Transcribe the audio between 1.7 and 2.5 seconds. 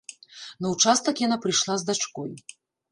з дачкой.